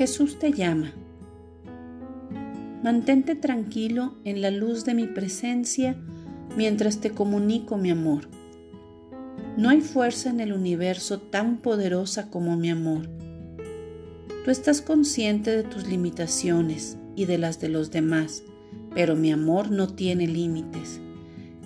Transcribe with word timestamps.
Jesús 0.00 0.38
te 0.38 0.50
llama. 0.50 0.94
Mantente 2.82 3.34
tranquilo 3.34 4.14
en 4.24 4.40
la 4.40 4.50
luz 4.50 4.86
de 4.86 4.94
mi 4.94 5.06
presencia 5.06 5.94
mientras 6.56 7.02
te 7.02 7.10
comunico 7.10 7.76
mi 7.76 7.90
amor. 7.90 8.30
No 9.58 9.68
hay 9.68 9.82
fuerza 9.82 10.30
en 10.30 10.40
el 10.40 10.54
universo 10.54 11.20
tan 11.20 11.58
poderosa 11.58 12.30
como 12.30 12.56
mi 12.56 12.70
amor. 12.70 13.10
Tú 14.42 14.50
estás 14.50 14.80
consciente 14.80 15.54
de 15.54 15.64
tus 15.64 15.86
limitaciones 15.86 16.96
y 17.14 17.26
de 17.26 17.36
las 17.36 17.60
de 17.60 17.68
los 17.68 17.90
demás, 17.90 18.42
pero 18.94 19.16
mi 19.16 19.30
amor 19.30 19.70
no 19.70 19.92
tiene 19.92 20.26
límites. 20.26 20.98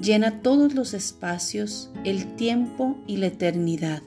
Llena 0.02 0.42
todos 0.42 0.74
los 0.74 0.92
espacios, 0.92 1.92
el 2.02 2.34
tiempo 2.34 2.98
y 3.06 3.18
la 3.18 3.26
eternidad. 3.26 4.02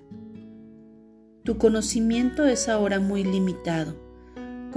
Tu 1.46 1.58
conocimiento 1.58 2.46
es 2.46 2.68
ahora 2.68 3.00
muy 3.00 3.24
limitado, 3.24 4.06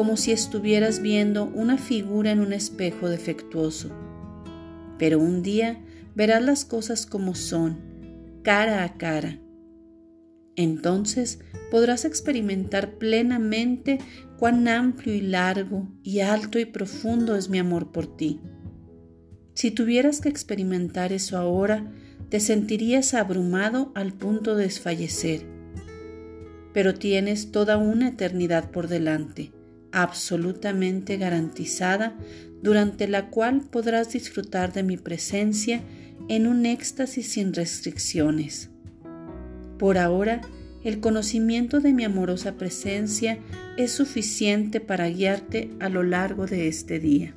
como 0.00 0.16
si 0.16 0.32
estuvieras 0.32 1.02
viendo 1.02 1.44
una 1.44 1.76
figura 1.76 2.30
en 2.30 2.40
un 2.40 2.54
espejo 2.54 3.10
defectuoso. 3.10 3.90
Pero 4.98 5.18
un 5.18 5.42
día 5.42 5.78
verás 6.14 6.42
las 6.42 6.64
cosas 6.64 7.04
como 7.04 7.34
son, 7.34 7.76
cara 8.42 8.82
a 8.82 8.96
cara. 8.96 9.38
Entonces 10.56 11.40
podrás 11.70 12.06
experimentar 12.06 12.94
plenamente 12.96 13.98
cuán 14.38 14.68
amplio 14.68 15.14
y 15.14 15.20
largo 15.20 15.86
y 16.02 16.20
alto 16.20 16.58
y 16.58 16.64
profundo 16.64 17.36
es 17.36 17.50
mi 17.50 17.58
amor 17.58 17.92
por 17.92 18.16
ti. 18.16 18.40
Si 19.52 19.70
tuvieras 19.70 20.22
que 20.22 20.30
experimentar 20.30 21.12
eso 21.12 21.36
ahora, 21.36 21.92
te 22.30 22.40
sentirías 22.40 23.12
abrumado 23.12 23.92
al 23.94 24.14
punto 24.14 24.56
de 24.56 24.62
desfallecer 24.64 25.60
pero 26.72 26.94
tienes 26.94 27.50
toda 27.50 27.76
una 27.78 28.08
eternidad 28.08 28.70
por 28.70 28.88
delante, 28.88 29.52
absolutamente 29.92 31.16
garantizada, 31.16 32.16
durante 32.62 33.08
la 33.08 33.30
cual 33.30 33.62
podrás 33.62 34.12
disfrutar 34.12 34.72
de 34.72 34.82
mi 34.82 34.96
presencia 34.96 35.82
en 36.28 36.46
un 36.46 36.66
éxtasis 36.66 37.32
sin 37.32 37.54
restricciones. 37.54 38.70
Por 39.78 39.98
ahora, 39.98 40.42
el 40.84 41.00
conocimiento 41.00 41.80
de 41.80 41.92
mi 41.92 42.04
amorosa 42.04 42.52
presencia 42.52 43.38
es 43.76 43.92
suficiente 43.92 44.80
para 44.80 45.08
guiarte 45.08 45.70
a 45.80 45.88
lo 45.88 46.02
largo 46.02 46.46
de 46.46 46.68
este 46.68 46.98
día. 46.98 47.34